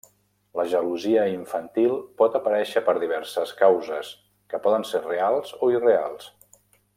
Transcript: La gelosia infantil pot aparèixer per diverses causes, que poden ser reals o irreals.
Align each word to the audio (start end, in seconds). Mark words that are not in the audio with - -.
La 0.59 0.63
gelosia 0.69 1.25
infantil 1.33 1.93
pot 2.21 2.37
aparèixer 2.39 2.83
per 2.87 2.95
diverses 3.03 3.53
causes, 3.61 4.11
que 4.55 4.63
poden 4.65 4.89
ser 4.93 5.03
reals 5.09 5.55
o 5.61 5.71
irreals. 5.79 6.33